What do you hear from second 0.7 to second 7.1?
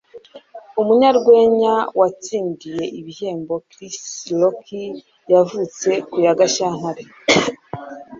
Umunyarwenya watsindiye ibihembo Chris Rock yavutse ku ya Gashyantare.